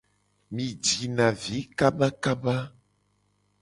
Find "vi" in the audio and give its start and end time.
1.41-1.57